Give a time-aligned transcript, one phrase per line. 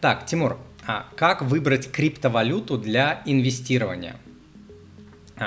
[0.00, 4.14] Так, Тимур, а как выбрать криптовалюту для инвестирования?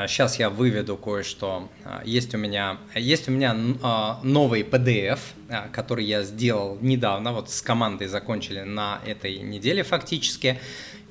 [0.08, 1.70] Сейчас а, я выведу кое-что.
[1.86, 5.20] А, есть у меня, есть у меня а, новый PDF,
[5.72, 10.60] который я сделал недавно, вот с командой закончили на этой неделе фактически.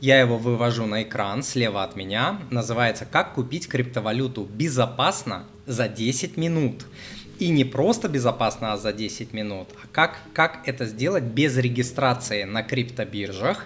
[0.00, 2.40] Я его вывожу на экран слева от меня.
[2.50, 6.84] Называется «Как купить криптовалюту безопасно за 10 минут».
[7.40, 12.44] И не просто безопасно, а за 10 минут, а как, как это сделать без регистрации
[12.44, 13.64] на криптобиржах,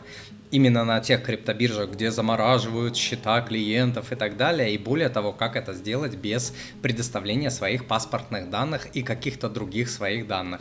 [0.52, 5.56] именно на тех криптобиржах, где замораживают счета клиентов и так далее, и более того, как
[5.56, 10.60] это сделать без предоставления своих паспортных данных и каких-то других своих данных.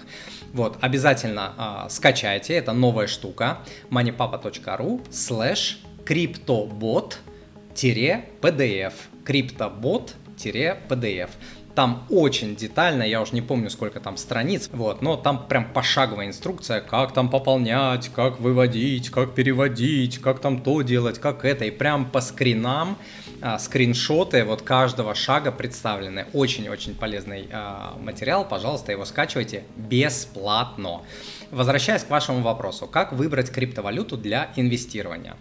[0.52, 3.60] Вот, обязательно э, скачайте, это новая штука,
[3.92, 8.94] moneypapa.ru slash cryptobot-pdf,
[9.24, 11.30] cryptobot-pdf.
[11.76, 16.28] Там очень детально, я уже не помню, сколько там страниц, вот, но там прям пошаговая
[16.28, 21.72] инструкция, как там пополнять, как выводить, как переводить, как там то делать, как это, и
[21.72, 22.96] прям по скринам
[23.42, 26.28] а, скриншоты вот каждого шага представлены.
[26.34, 31.02] Очень-очень полезный а, материал, пожалуйста, его скачивайте бесплатно.
[31.50, 35.36] Возвращаясь к вашему вопросу, как выбрать криптовалюту для инвестирования?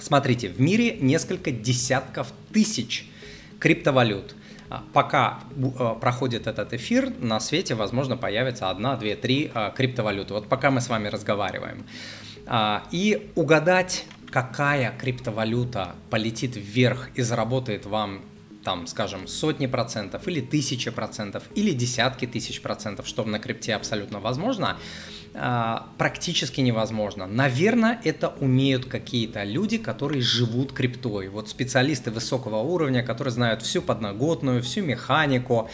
[0.00, 3.06] Смотрите, в мире несколько десятков тысяч
[3.58, 4.34] криптовалют.
[4.70, 5.40] А, пока
[5.78, 10.34] а, проходит этот эфир, на свете, возможно, появится одна, две, три а, криптовалюты.
[10.34, 11.84] Вот пока мы с вами разговариваем.
[12.92, 18.22] И угадать, какая криптовалюта полетит вверх и заработает вам
[18.64, 24.18] там, скажем, сотни процентов или тысячи процентов или десятки тысяч процентов, что на крипте абсолютно
[24.18, 24.76] возможно, а,
[25.98, 27.26] практически невозможно.
[27.26, 31.28] Наверное, это умеют какие-то люди, которые живут криптой.
[31.28, 35.70] Вот специалисты высокого уровня, которые знают всю подноготную, всю механику,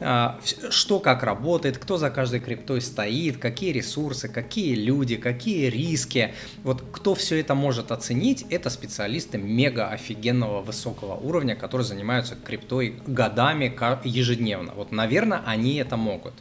[0.00, 0.38] а,
[0.70, 6.34] что как работает, кто за каждой криптой стоит, какие ресурсы, какие люди, какие риски.
[6.62, 13.00] Вот кто все это может оценить, это специалисты мега офигенного высокого уровня, которые занимаются криптой
[13.06, 14.72] годами ежедневно.
[14.74, 16.34] Вот, наверное, они это могут.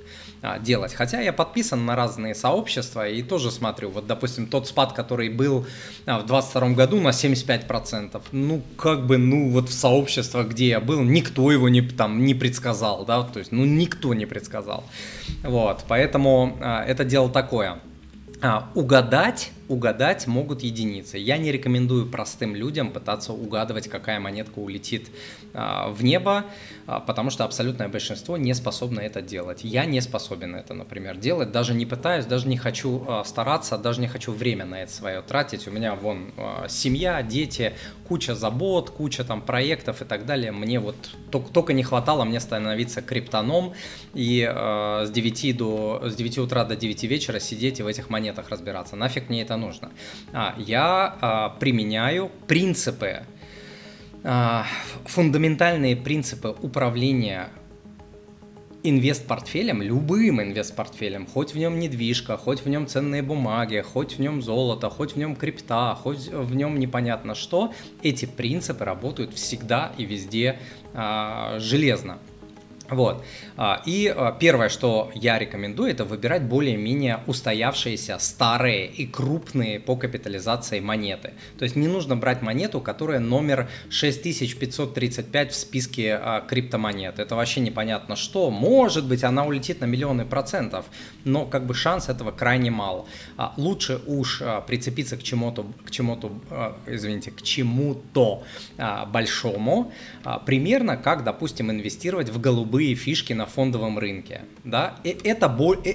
[0.46, 0.94] А, делать.
[0.94, 5.66] Хотя я подписан на разные сообщества и тоже смотрю, вот, допустим, тот спад, который был
[6.06, 10.80] а, в 22 году на 75%, ну, как бы, ну, вот в сообществах, где я
[10.80, 14.84] был, никто его не, там, не предсказал, да, то есть, ну, никто не предсказал.
[15.44, 17.80] Вот, поэтому а, это дело такое.
[18.42, 21.18] А, угадать угадать могут единицы.
[21.18, 25.09] Я не рекомендую простым людям пытаться угадывать, какая монетка улетит
[25.53, 26.46] а, в небо,
[26.88, 29.64] а, потому что абсолютное большинство не способно это делать.
[29.64, 34.02] Я не способен это, например, делать, даже не пытаюсь, даже не хочу а, стараться, даже
[34.02, 35.68] не хочу время на это свое тратить.
[35.68, 37.74] У меня вон а, семья, дети,
[38.08, 40.52] куча забот, куча там проектов и так далее.
[40.52, 40.96] Мне вот
[41.32, 43.74] только, только не хватало мне становиться криптоном
[44.14, 48.09] и а, с 9 до с 9 утра до 9 вечера сидеть и в этих
[48.09, 48.96] монетах разбираться.
[48.96, 49.91] Нафиг мне это это нужно.
[50.33, 53.23] А, я а, применяю принципы,
[54.23, 54.66] а,
[55.05, 57.49] фундаментальные принципы управления
[58.83, 64.43] инвест-портфелем, любым инвест-портфелем, хоть в нем недвижка, хоть в нем ценные бумаги, хоть в нем
[64.43, 67.73] золото, хоть в нем крипта, хоть в нем непонятно что,
[68.03, 70.59] эти принципы работают всегда и везде
[70.93, 72.19] а, железно.
[72.90, 73.23] Вот.
[73.57, 79.96] А, и а, первое, что я рекомендую, это выбирать более-менее устоявшиеся старые и крупные по
[79.96, 81.34] капитализации монеты.
[81.57, 87.19] То есть не нужно брать монету, которая номер 6535 в списке а, криптомонет.
[87.19, 88.51] Это вообще непонятно что.
[88.51, 90.85] Может быть, она улетит на миллионы процентов,
[91.23, 93.07] но как бы шанс этого крайне мал.
[93.57, 96.31] Лучше уж прицепиться к чему-то, к чему-то,
[96.88, 98.44] извините, к чему-то
[99.07, 99.91] большому,
[100.46, 104.41] примерно как, допустим, инвестировать в голубые любые фишки на фондовом рынке.
[104.66, 104.96] Да?
[105.06, 105.46] И это,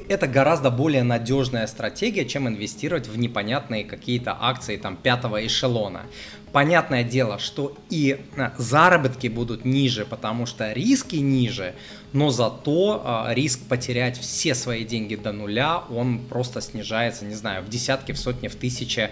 [0.09, 6.03] это гораздо более надежная стратегия, чем инвестировать в непонятные какие-то акции там, пятого эшелона.
[6.53, 11.75] Понятное дело, что и а, заработки будут ниже, потому что риски ниже,
[12.13, 17.63] но зато а, риск потерять все свои деньги до нуля, он просто снижается, не знаю,
[17.63, 19.11] в десятки, в сотни, в тысячи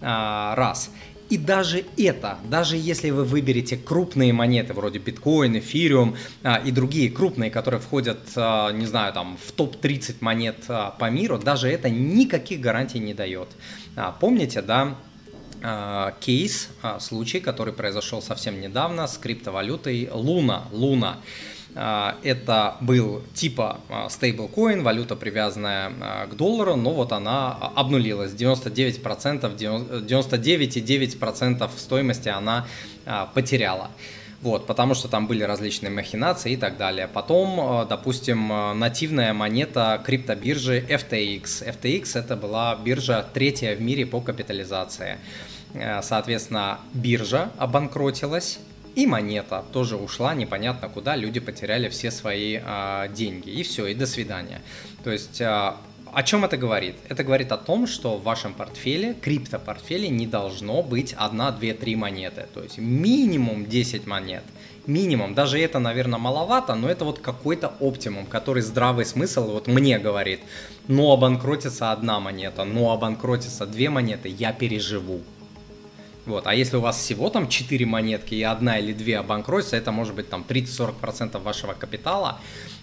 [0.00, 0.90] а, раз.
[1.30, 7.08] И даже это, даже если вы выберете крупные монеты вроде биткоин, эфириум а, и другие
[7.08, 11.88] крупные, которые входят, а, не знаю, там в топ-30 монет а, по миру, даже это
[11.88, 13.48] никаких гарантий не дает.
[14.18, 14.96] Помните, да,
[16.20, 16.68] кейс,
[17.00, 20.64] случай, который произошел совсем недавно с криптовалютой Луна.
[20.72, 21.18] Луна.
[21.74, 28.32] А, это был типа стейблкоин, валюта привязанная а, к доллару, но вот она обнулилась.
[28.32, 32.66] 99%, 99,9% стоимости она
[33.06, 33.90] а, потеряла.
[34.42, 37.06] Вот, потому что там были различные махинации и так далее.
[37.06, 41.76] Потом, допустим, нативная монета криптобиржи FTX.
[41.78, 45.18] FTX это была биржа третья в мире по капитализации.
[45.74, 48.58] Э, соответственно, биржа обанкротилась,
[48.94, 53.50] и монета тоже ушла непонятно куда, люди потеряли все свои э, деньги.
[53.50, 54.62] И все, и до свидания.
[55.04, 55.72] То есть э,
[56.12, 56.96] о чем это говорит?
[57.08, 61.96] Это говорит о том, что в вашем портфеле, криптопортфеле не должно быть 1, 2, 3
[61.96, 62.46] монеты.
[62.52, 64.42] То есть минимум 10 монет.
[64.86, 65.34] Минимум.
[65.34, 70.40] Даже это, наверное, маловато, но это вот какой-то оптимум, который здравый смысл вот мне говорит.
[70.88, 75.20] Ну, обанкротится одна монета, ну, обанкротится две монеты, я переживу.
[76.30, 76.46] Вот.
[76.46, 80.14] А если у вас всего там 4 монетки и одна или две обанкротятся, это может
[80.14, 82.38] быть там 30-40% вашего капитала,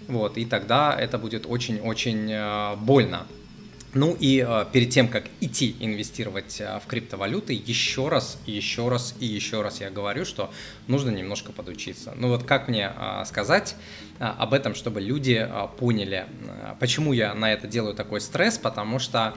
[0.09, 3.25] вот, и тогда это будет очень-очень э, больно.
[3.93, 9.15] Ну и э, перед тем, как идти инвестировать э, в криптовалюты, еще раз, еще раз
[9.21, 10.51] и еще раз я говорю, что
[10.87, 12.13] нужно немножко подучиться.
[12.17, 13.75] Ну вот как мне э, сказать
[14.19, 18.57] э, об этом, чтобы люди э, поняли, э, почему я на это делаю такой стресс,
[18.57, 19.35] потому что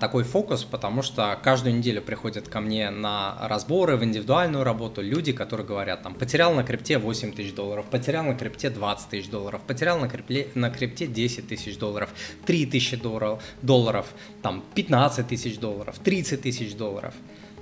[0.00, 5.32] такой фокус, потому что каждую неделю приходят ко мне на разборы в индивидуальную работу люди,
[5.32, 9.60] которые говорят, там, потерял на крипте 8 тысяч долларов, потерял на крипте 20 тысяч долларов,
[9.66, 12.10] потерял на крипте, на крипте 10 тысяч долларов,
[12.46, 14.06] 3 тысячи долларов, долларов,
[14.42, 17.14] там, 15 тысяч долларов, 30 тысяч долларов.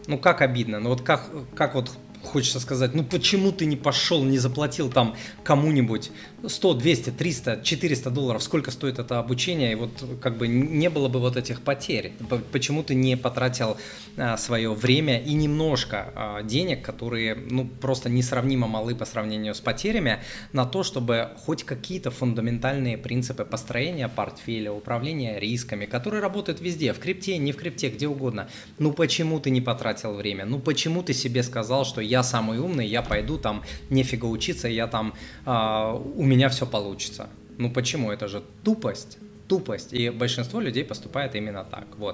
[0.06, 1.90] Ну, как обидно, ну вот как, как вот
[2.24, 6.10] хочется сказать, ну почему ты не пошел, не заплатил там кому-нибудь
[6.48, 11.08] 100, 200, 300, 400 долларов, сколько стоит это обучение, и вот как бы не было
[11.08, 12.12] бы вот этих потерь.
[12.52, 13.76] Почему ты не потратил
[14.16, 19.60] а, свое время и немножко а, денег, которые ну просто несравнимо малы по сравнению с
[19.60, 20.18] потерями,
[20.52, 26.98] на то, чтобы хоть какие-то фундаментальные принципы построения портфеля, управления рисками, которые работают везде, в
[26.98, 28.48] крипте, не в крипте, где угодно.
[28.78, 30.44] Ну почему ты не потратил время?
[30.44, 34.86] Ну почему ты себе сказал, что я самый умный, я пойду там нефига учиться, я
[34.86, 35.14] там
[35.44, 37.28] а, у меня все получится.
[37.58, 38.10] Ну почему?
[38.10, 39.92] Это же тупость, тупость.
[39.92, 41.86] И большинство людей поступает именно так.
[41.96, 42.12] Вот.